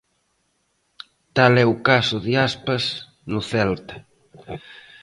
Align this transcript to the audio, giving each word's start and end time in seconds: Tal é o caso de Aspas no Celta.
Tal 1.35 1.53
é 1.63 1.65
o 1.73 1.81
caso 1.89 2.17
de 2.25 2.33
Aspas 2.47 2.83
no 3.31 3.41
Celta. 3.51 3.95